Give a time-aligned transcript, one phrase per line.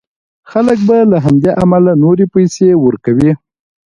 [0.51, 3.31] خلک به له همدې امله نورې پيسې ورکوي.